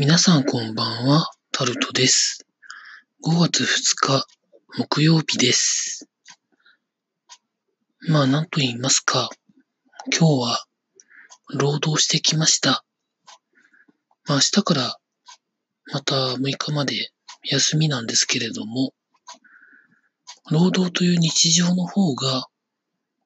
[0.00, 2.46] 皆さんこんばんは、タルトです。
[3.26, 3.66] 5月2
[3.96, 4.28] 日、
[4.78, 6.08] 木曜日です。
[8.08, 9.28] まあ、なんと言いますか、
[10.16, 10.64] 今日は、
[11.52, 12.84] 労働してきました。
[14.28, 14.98] まあ、明日から、
[15.92, 17.10] また6日まで
[17.42, 18.94] 休みなんですけれども、
[20.48, 22.46] 労働という日常の方が、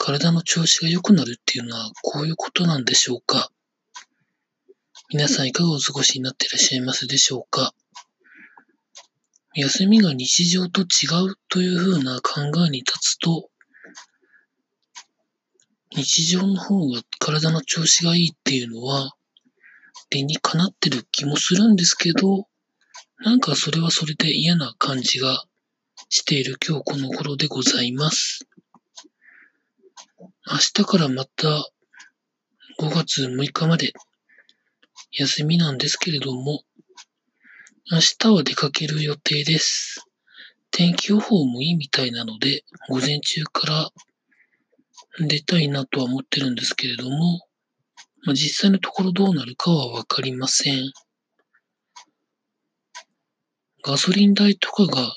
[0.00, 3.52] 体の調子が良くなるっていうのは、こういうことなんでしょうか。
[5.08, 7.72] 皆さんいかがお過ごしになっていらっしゃいますでしょうか？
[9.54, 10.84] 休みが日常と違
[11.30, 13.48] うというふうな考えに立つと、
[15.92, 19.12] 日常の方が体の調子がいいっていうのは、
[20.10, 22.48] 理にかなってる気もするんですけど、
[23.20, 25.44] なんかそれはそれで嫌な感じが
[26.08, 28.44] している今日この頃でございます。
[30.18, 31.46] 明日からまた
[32.80, 33.92] 5月6日まで
[35.12, 36.62] 休みなんですけれども、
[37.90, 40.04] 明日は出かける予定です。
[40.70, 43.90] 天気予報もいいみたいなので、午前中から
[45.26, 47.40] 出たいなとは思ってるんですけれども、
[48.24, 50.92] まあ、実際のところどうなるかはわかりません。
[53.84, 55.14] ガソリン代とかが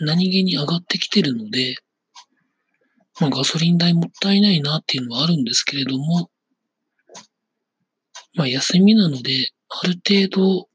[0.00, 1.76] 何気に上がってきてるので、
[3.20, 6.30] まあ、ガソリン代もったいないなっていうのはあるんですけれども、
[8.36, 10.68] まあ、休みなので、ある程度、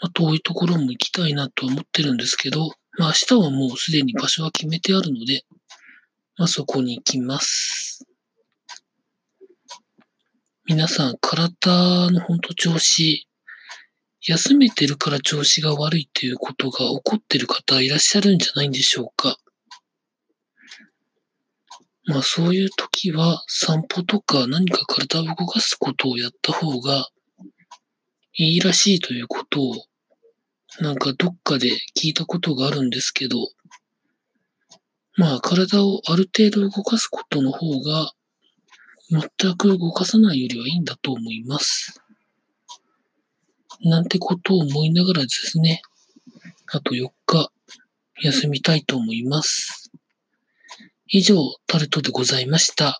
[0.00, 5.42] まあ、遠いところも行きたいなとは思ってるんですけど、まあ、明日はもうすでに場所は決めてあるので、
[6.36, 8.06] まあ、そこに行きます。
[10.66, 13.26] 皆さん、体の本当調子、
[14.22, 19.38] 休めてるから調子が悪いっていうことが起こってる方いらっしゃるんじゃないんでしょうか。
[22.10, 27.08] まあそういう時は散歩とか何か体を動かすことをやった方が
[28.34, 29.74] いいらしいということを
[30.80, 33.36] なんかどっかで聞いたことがあるんですけど、
[35.16, 38.10] まあ体をある程度動かすことの方が
[39.10, 42.00] 全く動かさないよりはいいんだと思います。
[43.82, 45.80] なんてことを思いながらですね、
[46.72, 47.52] あと4日
[48.22, 49.79] 休みたいと思います。
[51.12, 52.98] 以上、タルトでございました。